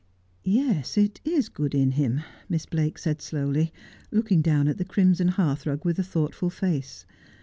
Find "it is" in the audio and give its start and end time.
0.97-1.47